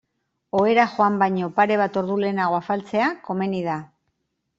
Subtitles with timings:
[0.59, 3.77] Ohera joan baino pare bat ordu lehenago afaltzea komeni da.